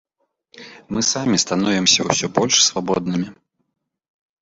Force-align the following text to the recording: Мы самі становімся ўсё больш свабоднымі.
Мы 0.95 0.99
самі 1.11 1.37
становімся 1.45 2.01
ўсё 2.09 2.33
больш 2.41 2.55
свабоднымі. 2.71 3.27